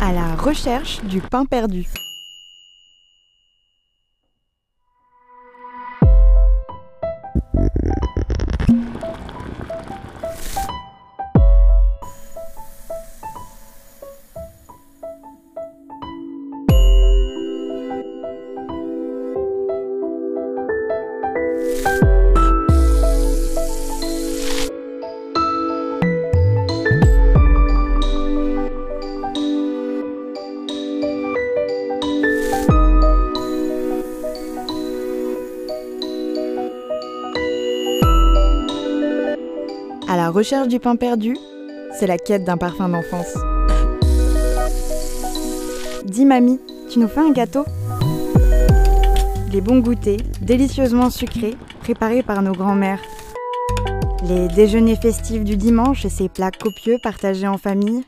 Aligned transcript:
À 0.00 0.12
la 0.12 0.34
recherche 0.34 1.02
du 1.04 1.20
pain 1.20 1.46
perdu. 1.46 1.86
Recherche 40.36 40.68
du 40.68 40.78
pain 40.78 40.96
perdu, 40.96 41.34
c'est 41.98 42.06
la 42.06 42.18
quête 42.18 42.44
d'un 42.44 42.58
parfum 42.58 42.90
d'enfance. 42.90 43.38
Dis 46.04 46.26
mamie, 46.26 46.60
tu 46.90 46.98
nous 46.98 47.08
fais 47.08 47.20
un 47.20 47.30
gâteau? 47.30 47.64
Les 49.50 49.62
bons 49.62 49.78
goûters, 49.78 50.20
délicieusement 50.42 51.08
sucrés, 51.08 51.56
préparés 51.80 52.22
par 52.22 52.42
nos 52.42 52.52
grands-mères. 52.52 53.00
Les 54.28 54.48
déjeuners 54.48 54.96
festifs 54.96 55.42
du 55.42 55.56
dimanche 55.56 56.04
et 56.04 56.10
ces 56.10 56.28
plats 56.28 56.50
copieux 56.50 56.98
partagés 57.02 57.48
en 57.48 57.56
famille. 57.56 58.04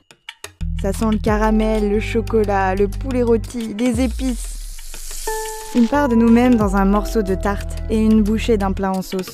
Ça 0.82 0.92
sent 0.92 1.08
le 1.10 1.18
caramel, 1.18 1.88
le 1.90 1.98
chocolat, 1.98 2.74
le 2.74 2.88
poulet 2.88 3.22
rôti, 3.22 3.74
les 3.78 4.02
épices. 4.02 5.24
Une 5.74 5.88
part 5.88 6.10
de 6.10 6.14
nous-mêmes 6.14 6.56
dans 6.56 6.76
un 6.76 6.84
morceau 6.84 7.22
de 7.22 7.34
tarte 7.34 7.78
et 7.88 7.96
une 7.96 8.22
bouchée 8.22 8.58
d'un 8.58 8.72
plat 8.72 8.92
en 8.92 9.00
sauce. 9.00 9.32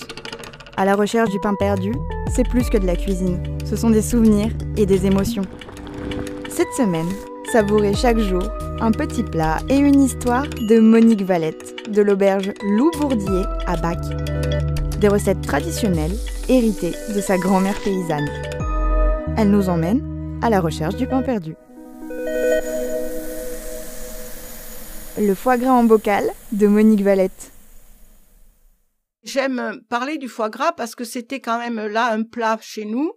À 0.77 0.85
la 0.85 0.97
recherche 0.97 1.31
du 1.31 1.39
pain 1.39 1.55
perdu, 1.55 1.93
c'est 2.35 2.49
plus 2.49 2.69
que 2.69 2.79
de 2.79 2.87
la 2.87 2.97
cuisine. 2.97 3.41
Ce 3.65 3.77
sont 3.77 3.91
des 3.91 4.03
souvenirs 4.03 4.51
et 4.77 4.87
des 4.87 5.07
émotions. 5.07 5.45
Cette 6.49 6.73
semaine, 6.77 7.09
savourez 7.53 7.95
chaque 7.95 8.19
jour 8.19 8.43
un 8.81 8.91
petit 8.91 9.23
plat 9.23 9.59
et 9.69 9.77
une 9.77 10.03
histoire 10.03 10.47
de 10.69 10.81
Monique 10.81 11.23
Valette, 11.23 11.89
de 11.89 12.03
l'auberge 12.03 12.53
Loup 12.65 12.91
Bourdier 13.01 13.45
à 13.67 13.77
Bac. 13.77 13.99
Des 14.99 15.07
recettes 15.07 15.43
traditionnelles 15.43 16.17
héritées 16.49 16.95
de 17.15 17.21
sa 17.21 17.39
grand-mère 17.39 17.79
paysanne. 17.85 18.29
Elle 19.37 19.51
nous 19.51 19.69
emmène 19.69 20.03
à 20.43 20.51
la 20.51 20.61
recherche 20.61 20.97
du 20.97 21.07
pain 21.07 21.23
perdu. 21.23 21.55
Le 25.21 25.35
foie 25.37 25.57
gras 25.57 25.73
en 25.73 25.85
bocal 25.85 26.25
de 26.51 26.67
Monique 26.67 27.03
Valette. 27.03 27.54
J'aime 29.25 29.81
parler 29.89 30.19
du 30.19 30.29
foie 30.29 30.51
gras 30.51 30.73
parce 30.73 30.95
que 30.95 31.05
c'était 31.05 31.41
quand 31.41 31.59
même 31.59 31.87
là 31.87 32.13
un 32.13 32.25
plat 32.25 32.59
chez 32.61 32.85
nous, 32.85 33.13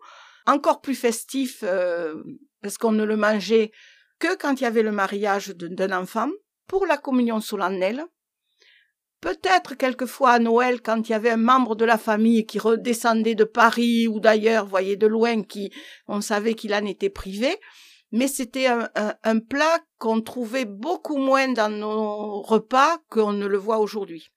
encore 0.46 0.80
plus 0.80 0.96
festif 0.96 1.60
euh, 1.64 2.16
parce 2.62 2.78
qu'on 2.78 2.94
ne 2.94 3.04
le 3.04 3.18
mangeait 3.18 3.72
que 4.18 4.38
quand 4.38 4.60
il 4.60 4.64
y 4.64 4.68
avait 4.68 4.84
le 4.84 4.94
mariage 4.94 5.50
d'un 5.50 5.92
enfant, 5.92 6.30
pour 6.66 6.86
la 6.86 6.98
communion 6.98 7.42
solennelle, 7.42 8.06
peut-être 9.20 9.76
quelquefois 9.76 10.32
à 10.32 10.40
Noël 10.40 10.82
quand 10.82 11.10
il 11.10 11.12
y 11.12 11.16
avait 11.16 11.32
un 11.32 11.38
membre 11.38 11.76
de 11.76 11.84
la 11.84 11.98
famille 11.98 12.46
qui 12.46 12.58
redescendait 12.58 13.36
de 13.36 13.44
Paris 13.44 14.08
ou 14.08 14.22
d'ailleurs, 14.22 14.66
voyez, 14.66 14.96
de 14.96 15.08
loin, 15.08 15.44
qui 15.44 15.72
on 16.08 16.22
savait 16.22 16.54
qu'il 16.54 16.74
en 16.74 16.86
était 16.86 17.10
privé, 17.10 17.54
mais 18.14 18.30
c'était 18.30 18.68
un, 18.68 18.90
un, 18.96 19.14
un 19.24 19.40
plat 19.40 19.80
qu'on 19.98 20.22
trouvait 20.22 20.66
beaucoup 20.66 21.18
moins 21.18 21.50
dans 21.50 21.70
nos 21.70 22.42
repas 22.42 22.98
qu'on 23.10 23.34
ne 23.34 23.46
le 23.46 23.58
voit 23.58 23.80
aujourd'hui. 23.80 24.32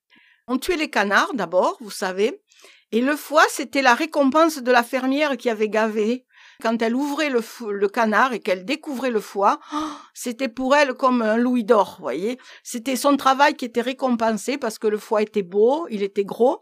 On 0.53 0.59
tuait 0.59 0.77
les 0.77 0.91
canards 0.91 1.33
d'abord, 1.35 1.77
vous 1.81 1.93
savez, 1.93 2.43
et 2.91 3.01
le 3.01 3.15
foie, 3.15 3.45
c'était 3.51 3.83
la 3.83 3.95
récompense 3.95 4.59
de 4.59 4.73
la 4.73 4.83
fermière 4.83 5.37
qui 5.37 5.49
avait 5.49 5.69
gavé. 5.69 6.27
Quand 6.61 6.83
elle 6.83 6.97
ouvrait 6.97 7.31
le, 7.31 7.89
canard 7.89 8.33
et 8.33 8.41
qu'elle 8.41 8.65
découvrait 8.65 9.13
le 9.13 9.21
foie, 9.21 9.61
c'était 10.13 10.49
pour 10.49 10.75
elle 10.75 10.95
comme 10.95 11.23
un 11.23 11.37
louis 11.37 11.63
d'or, 11.63 11.99
voyez. 12.01 12.37
C'était 12.65 12.97
son 12.97 13.17
travail 13.17 13.55
qui 13.55 13.65
était 13.65 13.81
récompensé 13.81 14.59
parce 14.59 14.81
que 14.81 14.89
le 14.89 14.99
foie 14.99 15.23
était 15.23 15.45
beau, 15.45 15.87
il 15.89 16.03
était 16.03 16.25
gros. 16.25 16.59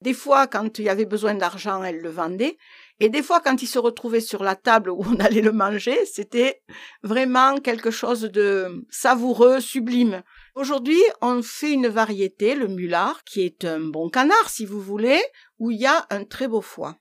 Des 0.00 0.14
fois, 0.14 0.48
quand 0.48 0.80
il 0.80 0.86
y 0.86 0.88
avait 0.88 1.04
besoin 1.04 1.36
d'argent, 1.36 1.84
elle 1.84 2.00
le 2.00 2.10
vendait. 2.10 2.58
Et 2.98 3.08
des 3.08 3.22
fois, 3.22 3.38
quand 3.38 3.62
il 3.62 3.68
se 3.68 3.78
retrouvait 3.78 4.20
sur 4.20 4.42
la 4.42 4.56
table 4.56 4.90
où 4.90 5.04
on 5.06 5.20
allait 5.20 5.42
le 5.42 5.52
manger, 5.52 6.04
c'était 6.06 6.60
vraiment 7.04 7.58
quelque 7.58 7.92
chose 7.92 8.22
de 8.22 8.84
savoureux, 8.90 9.60
sublime. 9.60 10.24
Aujourd'hui, 10.54 11.00
on 11.22 11.42
fait 11.42 11.72
une 11.72 11.88
variété, 11.88 12.54
le 12.54 12.68
mulard, 12.68 13.24
qui 13.24 13.40
est 13.40 13.64
un 13.64 13.80
bon 13.80 14.10
canard, 14.10 14.50
si 14.50 14.66
vous 14.66 14.82
voulez, 14.82 15.20
où 15.58 15.70
il 15.70 15.80
y 15.80 15.86
a 15.86 16.06
un 16.10 16.24
très 16.24 16.46
beau 16.46 16.60
foie. 16.60 16.98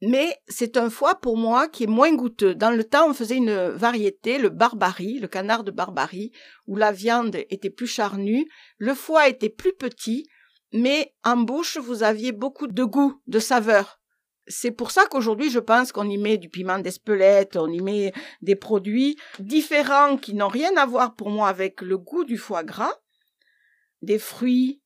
Mais 0.00 0.36
c'est 0.46 0.76
un 0.76 0.88
foie 0.88 1.16
pour 1.16 1.36
moi 1.36 1.66
qui 1.66 1.84
est 1.84 1.88
moins 1.88 2.14
goûteux. 2.14 2.54
Dans 2.54 2.70
le 2.70 2.84
temps, 2.84 3.10
on 3.10 3.14
faisait 3.14 3.36
une 3.36 3.70
variété, 3.70 4.38
le 4.38 4.48
barbarie, 4.48 5.18
le 5.18 5.26
canard 5.26 5.64
de 5.64 5.72
barbarie, 5.72 6.30
où 6.68 6.76
la 6.76 6.92
viande 6.92 7.34
était 7.50 7.70
plus 7.70 7.88
charnue, 7.88 8.48
le 8.76 8.94
foie 8.94 9.28
était 9.28 9.48
plus 9.48 9.72
petit, 9.72 10.28
mais 10.72 11.14
en 11.24 11.36
bouche, 11.36 11.78
vous 11.78 12.04
aviez 12.04 12.30
beaucoup 12.30 12.68
de 12.68 12.84
goût, 12.84 13.20
de 13.26 13.40
saveur 13.40 13.97
c'est 14.48 14.70
pour 14.70 14.90
ça 14.90 15.06
qu'aujourd'hui, 15.06 15.50
je 15.50 15.58
pense 15.58 15.92
qu'on 15.92 16.08
y 16.08 16.18
met 16.18 16.38
du 16.38 16.48
piment 16.48 16.78
d'Espelette, 16.78 17.56
on 17.56 17.70
y 17.70 17.80
met 17.80 18.12
des 18.42 18.56
produits 18.56 19.16
différents 19.38 20.16
qui 20.16 20.34
n'ont 20.34 20.48
rien 20.48 20.76
à 20.76 20.86
voir 20.86 21.14
pour 21.14 21.30
moi 21.30 21.48
avec 21.48 21.82
le 21.82 21.98
goût 21.98 22.24
du 22.24 22.36
foie 22.36 22.64
gras, 22.64 22.94
des 24.02 24.18
fruits, 24.18 24.80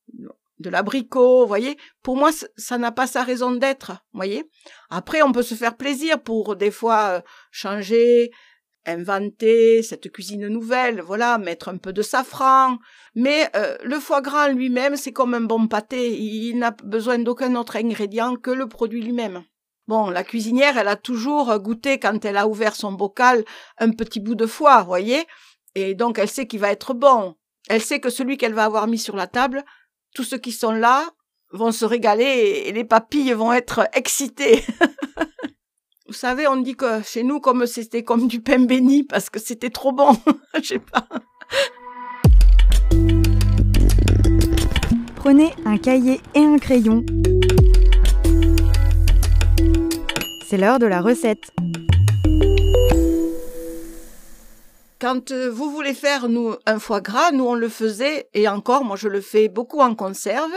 de 0.58 0.70
l'abricot, 0.70 1.46
voyez. 1.46 1.76
Pour 2.02 2.16
moi, 2.16 2.30
ça 2.56 2.78
n'a 2.78 2.92
pas 2.92 3.06
sa 3.06 3.22
raison 3.22 3.52
d'être, 3.52 3.92
voyez. 4.12 4.48
Après, 4.90 5.22
on 5.22 5.32
peut 5.32 5.42
se 5.42 5.54
faire 5.54 5.76
plaisir 5.76 6.22
pour 6.22 6.56
des 6.56 6.70
fois 6.70 7.08
euh, 7.08 7.20
changer, 7.50 8.30
inventer 8.86 9.82
cette 9.82 10.10
cuisine 10.10 10.48
nouvelle, 10.48 11.00
voilà, 11.00 11.38
mettre 11.38 11.68
un 11.68 11.76
peu 11.76 11.92
de 11.92 12.02
safran. 12.02 12.78
Mais 13.14 13.48
euh, 13.56 13.76
le 13.84 13.98
foie 13.98 14.22
gras 14.22 14.48
lui-même, 14.48 14.96
c'est 14.96 15.12
comme 15.12 15.34
un 15.34 15.42
bon 15.42 15.68
pâté. 15.68 16.16
Il 16.18 16.58
n'a 16.58 16.70
besoin 16.70 17.18
d'aucun 17.18 17.54
autre 17.56 17.76
ingrédient 17.76 18.36
que 18.36 18.50
le 18.50 18.66
produit 18.68 19.02
lui-même. 19.02 19.44
Bon, 19.88 20.10
la 20.10 20.22
cuisinière, 20.22 20.78
elle 20.78 20.88
a 20.88 20.96
toujours 20.96 21.58
goûté 21.58 21.98
quand 21.98 22.24
elle 22.24 22.36
a 22.36 22.46
ouvert 22.46 22.76
son 22.76 22.92
bocal 22.92 23.44
un 23.78 23.90
petit 23.90 24.20
bout 24.20 24.36
de 24.36 24.46
foie, 24.46 24.82
voyez, 24.82 25.26
et 25.74 25.94
donc 25.94 26.18
elle 26.18 26.28
sait 26.28 26.46
qu'il 26.46 26.60
va 26.60 26.70
être 26.70 26.94
bon. 26.94 27.34
Elle 27.68 27.82
sait 27.82 28.00
que 28.00 28.10
celui 28.10 28.36
qu'elle 28.36 28.54
va 28.54 28.64
avoir 28.64 28.86
mis 28.86 28.98
sur 28.98 29.16
la 29.16 29.26
table, 29.26 29.64
tous 30.14 30.24
ceux 30.24 30.38
qui 30.38 30.52
sont 30.52 30.72
là 30.72 31.08
vont 31.50 31.72
se 31.72 31.84
régaler 31.84 32.64
et 32.66 32.72
les 32.72 32.84
papilles 32.84 33.32
vont 33.32 33.52
être 33.52 33.88
excitées. 33.92 34.64
Vous 36.06 36.14
savez, 36.14 36.46
on 36.46 36.56
dit 36.56 36.76
que 36.76 37.02
chez 37.02 37.22
nous, 37.22 37.40
comme 37.40 37.66
c'était 37.66 38.02
comme 38.02 38.28
du 38.28 38.40
pain 38.40 38.60
béni 38.60 39.02
parce 39.02 39.30
que 39.30 39.38
c'était 39.38 39.70
trop 39.70 39.92
bon. 39.92 40.12
Je 40.56 40.60
sais 40.60 40.78
pas. 40.78 41.06
Prenez 45.16 45.52
un 45.64 45.78
cahier 45.78 46.20
et 46.34 46.40
un 46.40 46.58
crayon 46.58 47.04
C'est 50.52 50.58
l'heure 50.58 50.78
de 50.78 50.84
la 50.84 51.00
recette. 51.00 51.50
Quand 55.00 55.30
euh, 55.30 55.48
vous 55.48 55.70
voulez 55.70 55.94
faire 55.94 56.28
nous 56.28 56.56
un 56.66 56.78
foie 56.78 57.00
gras, 57.00 57.32
nous 57.32 57.46
on 57.46 57.54
le 57.54 57.70
faisait 57.70 58.28
et 58.34 58.46
encore 58.48 58.84
moi 58.84 58.96
je 58.96 59.08
le 59.08 59.22
fais 59.22 59.48
beaucoup 59.48 59.80
en 59.80 59.94
conserve. 59.94 60.52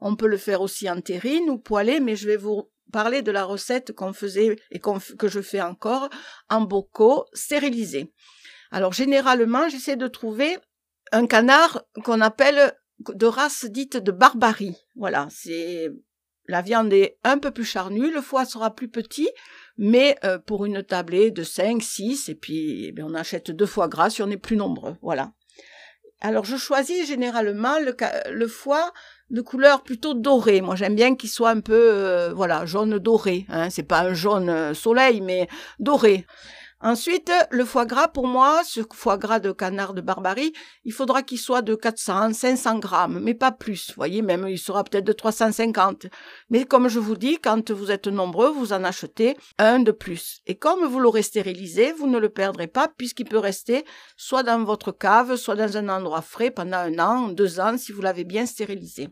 On 0.00 0.16
peut 0.16 0.26
le 0.26 0.36
faire 0.36 0.60
aussi 0.60 0.90
en 0.90 1.00
terrine 1.00 1.48
ou 1.48 1.56
poêlé, 1.56 1.98
mais 1.98 2.14
je 2.14 2.26
vais 2.26 2.36
vous 2.36 2.70
parler 2.92 3.22
de 3.22 3.30
la 3.30 3.44
recette 3.44 3.94
qu'on 3.94 4.12
faisait 4.12 4.54
et 4.70 4.80
que 4.80 5.28
je 5.28 5.40
fais 5.40 5.62
encore 5.62 6.10
en 6.50 6.60
bocaux 6.60 7.24
stérilisés. 7.32 8.12
Alors 8.70 8.92
généralement, 8.92 9.70
j'essaie 9.70 9.96
de 9.96 10.08
trouver 10.08 10.58
un 11.10 11.26
canard 11.26 11.84
qu'on 12.04 12.20
appelle 12.20 12.74
de 12.98 13.24
race 13.24 13.64
dite 13.64 13.96
de 13.96 14.12
barbarie. 14.12 14.76
Voilà, 14.94 15.26
c'est 15.30 15.90
la 16.48 16.62
viande 16.62 16.92
est 16.92 17.18
un 17.24 17.38
peu 17.38 17.50
plus 17.50 17.64
charnue, 17.64 18.10
le 18.10 18.22
foie 18.22 18.46
sera 18.46 18.74
plus 18.74 18.88
petit, 18.88 19.28
mais 19.76 20.16
euh, 20.24 20.38
pour 20.38 20.64
une 20.64 20.82
tablée 20.82 21.30
de 21.30 21.42
5, 21.42 21.82
6, 21.82 22.30
et 22.30 22.34
puis 22.34 22.86
eh 22.96 23.02
on 23.02 23.14
achète 23.14 23.50
deux 23.50 23.66
foie 23.66 23.88
gras 23.88 24.10
si 24.10 24.22
on 24.22 24.30
est 24.30 24.38
plus 24.38 24.56
nombreux. 24.56 24.96
Voilà. 25.02 25.32
Alors 26.20 26.44
je 26.44 26.56
choisis 26.56 27.06
généralement 27.06 27.78
le, 27.78 27.94
le 28.32 28.48
foie 28.48 28.92
de 29.30 29.40
couleur 29.40 29.82
plutôt 29.82 30.14
dorée. 30.14 30.60
Moi 30.60 30.74
j'aime 30.74 30.96
bien 30.96 31.14
qu'il 31.14 31.30
soit 31.30 31.50
un 31.50 31.60
peu 31.60 31.74
euh, 31.74 32.32
voilà 32.34 32.66
jaune 32.66 32.98
doré. 32.98 33.46
Hein. 33.48 33.70
C'est 33.70 33.84
pas 33.84 34.00
un 34.00 34.14
jaune 34.14 34.48
euh, 34.48 34.74
soleil 34.74 35.20
mais 35.20 35.48
doré. 35.78 36.26
Ensuite, 36.80 37.32
le 37.50 37.64
foie 37.64 37.86
gras, 37.86 38.06
pour 38.06 38.28
moi, 38.28 38.62
ce 38.64 38.80
foie 38.92 39.18
gras 39.18 39.40
de 39.40 39.50
canard 39.50 39.94
de 39.94 40.00
Barbarie, 40.00 40.52
il 40.84 40.92
faudra 40.92 41.24
qu'il 41.24 41.38
soit 41.38 41.60
de 41.60 41.74
400, 41.74 42.32
500 42.34 42.78
grammes, 42.78 43.18
mais 43.20 43.34
pas 43.34 43.50
plus. 43.50 43.88
Vous 43.88 43.94
voyez, 43.96 44.22
même 44.22 44.46
il 44.46 44.58
sera 44.58 44.84
peut-être 44.84 45.04
de 45.04 45.12
350. 45.12 46.06
Mais 46.50 46.64
comme 46.66 46.88
je 46.88 47.00
vous 47.00 47.16
dis, 47.16 47.38
quand 47.38 47.72
vous 47.72 47.90
êtes 47.90 48.06
nombreux, 48.06 48.50
vous 48.50 48.72
en 48.72 48.84
achetez 48.84 49.36
un 49.58 49.80
de 49.80 49.90
plus. 49.90 50.40
Et 50.46 50.56
comme 50.56 50.84
vous 50.84 51.00
l'aurez 51.00 51.22
stérilisé, 51.22 51.90
vous 51.90 52.06
ne 52.06 52.18
le 52.18 52.28
perdrez 52.28 52.68
pas 52.68 52.86
puisqu'il 52.86 53.26
peut 53.26 53.38
rester 53.38 53.84
soit 54.16 54.44
dans 54.44 54.62
votre 54.62 54.92
cave, 54.92 55.34
soit 55.34 55.56
dans 55.56 55.76
un 55.76 55.88
endroit 55.88 56.22
frais 56.22 56.52
pendant 56.52 56.78
un 56.78 56.98
an, 57.00 57.28
deux 57.28 57.58
ans, 57.58 57.76
si 57.76 57.90
vous 57.90 58.02
l'avez 58.02 58.24
bien 58.24 58.46
stérilisé. 58.46 59.08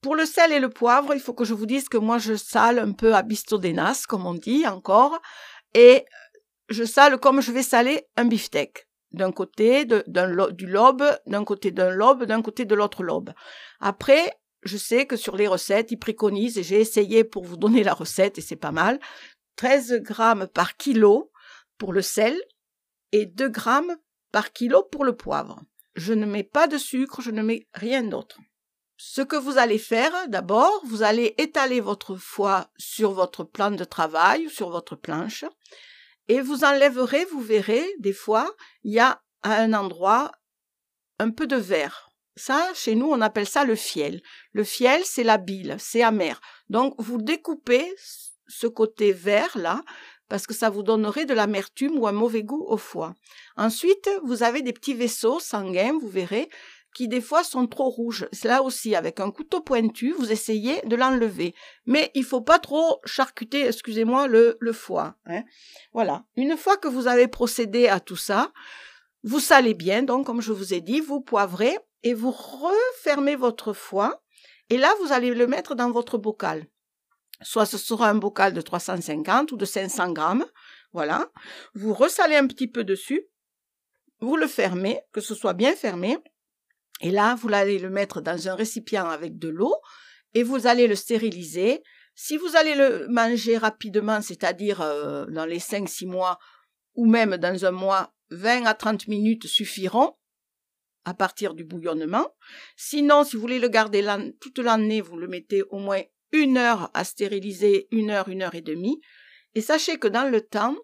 Pour 0.00 0.16
le 0.16 0.24
sel 0.24 0.52
et 0.52 0.60
le 0.60 0.70
poivre, 0.70 1.12
il 1.12 1.20
faut 1.20 1.34
que 1.34 1.44
je 1.44 1.54
vous 1.54 1.66
dise 1.66 1.88
que 1.88 1.98
moi 1.98 2.18
je 2.18 2.34
sale 2.34 2.78
un 2.78 2.92
peu 2.92 3.14
à 3.14 3.22
bisto 3.22 3.60
comme 4.08 4.26
on 4.26 4.34
dit 4.34 4.66
encore, 4.66 5.20
et 5.74 6.04
je 6.68 6.84
sale 6.84 7.18
comme 7.18 7.40
je 7.40 7.52
vais 7.52 7.62
saler 7.62 8.06
un 8.16 8.24
beefsteak. 8.24 8.86
D'un 9.12 9.32
côté 9.32 9.86
du 9.86 10.66
lobe, 10.66 11.04
d'un 11.26 11.44
côté 11.44 11.70
d'un 11.70 11.90
lobe, 11.90 12.24
d'un 12.24 12.42
côté 12.42 12.66
de 12.66 12.74
l'autre 12.74 13.02
lobe. 13.02 13.32
Après, 13.80 14.38
je 14.62 14.76
sais 14.76 15.06
que 15.06 15.16
sur 15.16 15.36
les 15.36 15.46
recettes, 15.46 15.92
ils 15.92 15.98
préconisent, 15.98 16.58
et 16.58 16.62
j'ai 16.62 16.80
essayé 16.80 17.24
pour 17.24 17.44
vous 17.44 17.56
donner 17.56 17.82
la 17.82 17.94
recette, 17.94 18.38
et 18.38 18.42
c'est 18.42 18.56
pas 18.56 18.72
mal, 18.72 19.00
13 19.56 20.02
grammes 20.02 20.46
par 20.46 20.76
kilo 20.76 21.32
pour 21.78 21.92
le 21.92 22.02
sel 22.02 22.38
et 23.12 23.24
2 23.24 23.48
grammes 23.48 23.96
par 24.30 24.52
kilo 24.52 24.82
pour 24.82 25.04
le 25.04 25.16
poivre. 25.16 25.62
Je 25.94 26.12
ne 26.12 26.26
mets 26.26 26.44
pas 26.44 26.66
de 26.66 26.76
sucre, 26.76 27.22
je 27.22 27.30
ne 27.30 27.42
mets 27.42 27.66
rien 27.72 28.02
d'autre. 28.02 28.38
Ce 28.98 29.22
que 29.22 29.36
vous 29.36 29.58
allez 29.58 29.78
faire, 29.78 30.12
d'abord, 30.28 30.82
vous 30.84 31.02
allez 31.02 31.34
étaler 31.38 31.80
votre 31.80 32.16
foie 32.16 32.68
sur 32.76 33.12
votre 33.12 33.44
plan 33.44 33.70
de 33.70 33.84
travail 33.84 34.46
ou 34.46 34.50
sur 34.50 34.70
votre 34.70 34.96
planche 34.96 35.44
et 36.28 36.40
vous 36.40 36.64
enlèverez, 36.64 37.24
vous 37.26 37.40
verrez, 37.40 37.84
des 37.98 38.12
fois, 38.12 38.54
il 38.84 38.92
y 38.92 38.98
a 38.98 39.20
à 39.42 39.60
un 39.60 39.72
endroit 39.72 40.30
un 41.18 41.30
peu 41.30 41.46
de 41.46 41.56
verre. 41.56 42.10
Ça, 42.36 42.70
chez 42.74 42.94
nous, 42.94 43.10
on 43.10 43.20
appelle 43.20 43.48
ça 43.48 43.64
le 43.64 43.74
fiel. 43.74 44.22
Le 44.52 44.62
fiel, 44.62 45.02
c'est 45.04 45.24
la 45.24 45.38
bile, 45.38 45.76
c'est 45.78 46.02
amer. 46.02 46.40
Donc, 46.68 46.94
vous 46.98 47.20
découpez 47.20 47.92
ce 48.46 48.66
côté 48.66 49.12
vert 49.12 49.56
là, 49.56 49.82
parce 50.28 50.46
que 50.46 50.54
ça 50.54 50.70
vous 50.70 50.82
donnerait 50.82 51.26
de 51.26 51.34
l'amertume 51.34 51.98
ou 51.98 52.06
un 52.06 52.12
mauvais 52.12 52.42
goût 52.42 52.64
au 52.68 52.76
foie. 52.76 53.14
Ensuite, 53.56 54.08
vous 54.22 54.42
avez 54.42 54.62
des 54.62 54.72
petits 54.72 54.94
vaisseaux 54.94 55.40
sanguins, 55.40 55.98
vous 55.98 56.08
verrez, 56.08 56.48
qui 56.98 57.06
des 57.06 57.20
fois 57.20 57.44
sont 57.44 57.68
trop 57.68 57.90
rouges. 57.90 58.26
Là 58.42 58.60
aussi, 58.60 58.96
avec 58.96 59.20
un 59.20 59.30
couteau 59.30 59.60
pointu, 59.60 60.10
vous 60.18 60.32
essayez 60.32 60.82
de 60.84 60.96
l'enlever. 60.96 61.54
Mais 61.86 62.10
il 62.16 62.24
faut 62.24 62.40
pas 62.40 62.58
trop 62.58 63.00
charcuter, 63.04 63.68
excusez-moi, 63.68 64.26
le, 64.26 64.58
foie. 64.72 65.14
Hein. 65.26 65.44
Voilà. 65.92 66.24
Une 66.34 66.56
fois 66.56 66.76
que 66.76 66.88
vous 66.88 67.06
avez 67.06 67.28
procédé 67.28 67.86
à 67.86 68.00
tout 68.00 68.16
ça, 68.16 68.50
vous 69.22 69.38
salez 69.38 69.74
bien, 69.74 70.02
donc 70.02 70.26
comme 70.26 70.40
je 70.40 70.50
vous 70.50 70.74
ai 70.74 70.80
dit, 70.80 70.98
vous 70.98 71.20
poivrez 71.20 71.78
et 72.02 72.14
vous 72.14 72.32
refermez 72.32 73.36
votre 73.36 73.72
foie. 73.72 74.20
Et 74.68 74.76
là, 74.76 74.92
vous 75.00 75.12
allez 75.12 75.32
le 75.32 75.46
mettre 75.46 75.76
dans 75.76 75.92
votre 75.92 76.18
bocal. 76.18 76.66
Soit 77.42 77.66
ce 77.66 77.78
sera 77.78 78.10
un 78.10 78.16
bocal 78.16 78.54
de 78.54 78.60
350 78.60 79.52
ou 79.52 79.56
de 79.56 79.64
500 79.64 80.10
grammes. 80.10 80.46
Voilà. 80.92 81.30
Vous 81.74 81.94
ressalez 81.94 82.34
un 82.34 82.48
petit 82.48 82.66
peu 82.66 82.82
dessus. 82.82 83.22
Vous 84.18 84.36
le 84.36 84.48
fermez, 84.48 85.00
que 85.12 85.20
ce 85.20 85.36
soit 85.36 85.52
bien 85.54 85.76
fermé. 85.76 86.18
Et 87.00 87.10
là, 87.10 87.34
vous 87.36 87.48
allez 87.52 87.78
le 87.78 87.90
mettre 87.90 88.20
dans 88.20 88.48
un 88.48 88.54
récipient 88.54 89.08
avec 89.08 89.38
de 89.38 89.48
l'eau 89.48 89.74
et 90.34 90.42
vous 90.42 90.66
allez 90.66 90.86
le 90.86 90.94
stériliser. 90.94 91.82
Si 92.14 92.36
vous 92.36 92.56
allez 92.56 92.74
le 92.74 93.06
manger 93.08 93.56
rapidement, 93.56 94.20
c'est-à-dire 94.20 94.80
euh, 94.80 95.26
dans 95.26 95.46
les 95.46 95.60
5-6 95.60 96.06
mois 96.06 96.38
ou 96.94 97.06
même 97.06 97.36
dans 97.36 97.64
un 97.64 97.70
mois, 97.70 98.12
20 98.30 98.66
à 98.66 98.74
30 98.74 99.08
minutes 99.08 99.46
suffiront 99.46 100.16
à 101.04 101.14
partir 101.14 101.54
du 101.54 101.64
bouillonnement. 101.64 102.26
Sinon, 102.76 103.24
si 103.24 103.36
vous 103.36 103.42
voulez 103.42 103.60
le 103.60 103.68
garder 103.68 104.04
toute 104.40 104.58
l'année, 104.58 105.00
vous 105.00 105.16
le 105.16 105.28
mettez 105.28 105.62
au 105.70 105.78
moins 105.78 106.02
une 106.32 106.58
heure 106.58 106.90
à 106.92 107.04
stériliser, 107.04 107.88
une 107.90 108.10
heure, 108.10 108.28
une 108.28 108.42
heure 108.42 108.54
et 108.54 108.60
demie. 108.60 109.00
Et 109.54 109.60
sachez 109.60 109.98
que 109.98 110.08
dans 110.08 110.30
le 110.30 110.42
temps, 110.42 110.76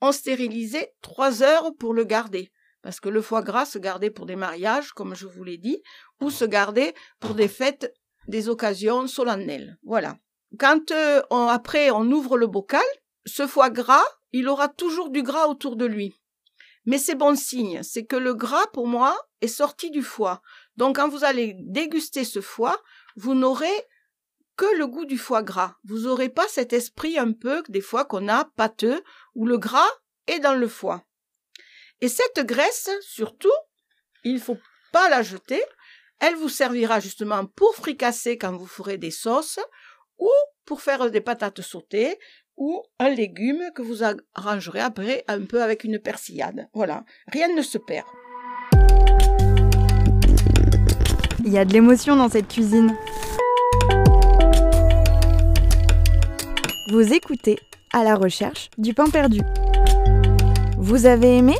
on 0.00 0.12
stérilisait 0.12 0.94
trois 1.02 1.42
heures 1.42 1.76
pour 1.78 1.94
le 1.94 2.04
garder 2.04 2.50
parce 2.82 3.00
que 3.00 3.08
le 3.08 3.22
foie 3.22 3.42
gras 3.42 3.66
se 3.66 3.78
gardait 3.78 4.10
pour 4.10 4.26
des 4.26 4.36
mariages, 4.36 4.92
comme 4.92 5.14
je 5.14 5.26
vous 5.26 5.44
l'ai 5.44 5.58
dit, 5.58 5.82
ou 6.20 6.30
se 6.30 6.44
gardait 6.44 6.94
pour 7.18 7.34
des 7.34 7.48
fêtes, 7.48 7.94
des 8.28 8.48
occasions 8.48 9.06
solennelles. 9.06 9.78
Voilà. 9.82 10.18
Quand 10.58 10.90
euh, 10.90 11.22
après 11.30 11.90
on 11.90 12.10
ouvre 12.10 12.36
le 12.36 12.46
bocal, 12.46 12.80
ce 13.26 13.46
foie 13.46 13.70
gras, 13.70 14.04
il 14.32 14.48
aura 14.48 14.68
toujours 14.68 15.10
du 15.10 15.22
gras 15.22 15.46
autour 15.46 15.76
de 15.76 15.86
lui. 15.86 16.14
Mais 16.86 16.98
c'est 16.98 17.14
bon 17.14 17.36
signe, 17.36 17.82
c'est 17.82 18.06
que 18.06 18.16
le 18.16 18.34
gras, 18.34 18.66
pour 18.72 18.86
moi, 18.86 19.16
est 19.42 19.48
sorti 19.48 19.90
du 19.90 20.02
foie. 20.02 20.40
Donc 20.76 20.96
quand 20.96 21.08
vous 21.08 21.24
allez 21.24 21.54
déguster 21.58 22.24
ce 22.24 22.40
foie, 22.40 22.80
vous 23.16 23.34
n'aurez 23.34 23.86
que 24.56 24.76
le 24.76 24.86
goût 24.86 25.04
du 25.04 25.18
foie 25.18 25.42
gras. 25.42 25.76
Vous 25.84 26.00
n'aurez 26.00 26.28
pas 26.28 26.48
cet 26.48 26.72
esprit 26.72 27.18
un 27.18 27.32
peu, 27.32 27.62
des 27.68 27.80
fois, 27.80 28.04
qu'on 28.04 28.28
a 28.28 28.44
pâteux, 28.44 29.02
où 29.34 29.46
le 29.46 29.58
gras 29.58 29.88
est 30.26 30.40
dans 30.40 30.54
le 30.54 30.68
foie. 30.68 31.04
Et 32.02 32.08
cette 32.08 32.46
graisse, 32.46 32.88
surtout, 33.02 33.52
il 34.24 34.34
ne 34.34 34.40
faut 34.40 34.56
pas 34.92 35.10
la 35.10 35.22
jeter. 35.22 35.62
Elle 36.18 36.34
vous 36.34 36.48
servira 36.48 36.98
justement 36.98 37.44
pour 37.44 37.74
fricasser 37.74 38.38
quand 38.38 38.56
vous 38.56 38.66
ferez 38.66 38.96
des 38.96 39.10
sauces 39.10 39.60
ou 40.18 40.30
pour 40.64 40.80
faire 40.80 41.10
des 41.10 41.20
patates 41.20 41.60
sautées 41.60 42.18
ou 42.56 42.82
un 42.98 43.10
légume 43.10 43.62
que 43.74 43.82
vous 43.82 44.02
arrangerez 44.34 44.80
après 44.80 45.24
un 45.28 45.44
peu 45.44 45.62
avec 45.62 45.84
une 45.84 45.98
persillade. 45.98 46.68
Voilà, 46.72 47.04
rien 47.28 47.54
ne 47.54 47.62
se 47.62 47.78
perd. 47.78 48.06
Il 51.44 51.52
y 51.52 51.58
a 51.58 51.64
de 51.64 51.72
l'émotion 51.72 52.16
dans 52.16 52.28
cette 52.28 52.48
cuisine. 52.48 52.96
Vous 56.90 57.12
écoutez 57.12 57.58
à 57.92 58.04
la 58.04 58.14
recherche 58.14 58.70
du 58.78 58.94
pain 58.94 59.08
perdu. 59.10 59.40
Vous 60.78 61.06
avez 61.06 61.38
aimé? 61.38 61.56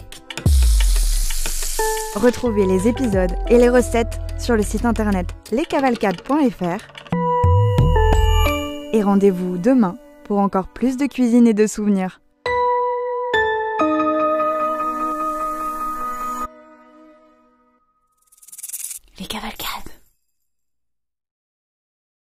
Retrouvez 2.17 2.67
les 2.67 2.89
épisodes 2.89 3.31
et 3.49 3.57
les 3.57 3.69
recettes 3.69 4.19
sur 4.37 4.57
le 4.57 4.65
site 4.65 4.85
internet 4.85 5.29
lescavalcades.fr. 5.53 6.81
Et 8.93 9.03
rendez-vous 9.03 9.59
demain 9.59 9.97
pour 10.25 10.39
encore 10.39 10.67
plus 10.67 10.97
de 10.97 11.07
cuisine 11.07 11.47
et 11.47 11.55
de 11.55 11.69
souvenirs. 11.69 12.21
Les 19.21 19.27
cavalcades. 19.27 19.70